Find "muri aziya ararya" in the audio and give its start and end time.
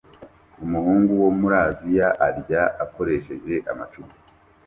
1.39-2.61